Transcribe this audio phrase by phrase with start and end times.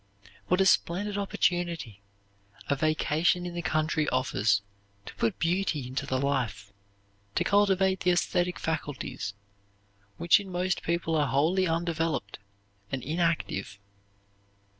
[0.47, 2.01] What a splendid opportunity
[2.67, 4.63] a vacation in the country offers
[5.05, 6.73] to put beauty into the life;
[7.35, 9.35] to cultivate the esthetic faculties,
[10.17, 12.39] which in most people are wholly undeveloped
[12.91, 13.77] and inactive!